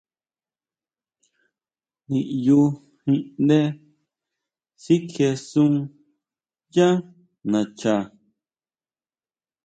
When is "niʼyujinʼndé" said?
2.09-3.59